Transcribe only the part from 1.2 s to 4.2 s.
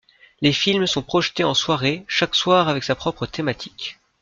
en soirée, chaque soir avec sa propre thématique.